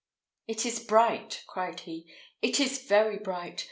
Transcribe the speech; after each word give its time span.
"It 0.47 0.65
is 0.65 0.79
bright," 0.83 1.43
cried 1.47 1.81
he; 1.81 2.11
"it 2.41 2.59
is 2.59 2.79
very 2.85 3.19
bright. 3.19 3.59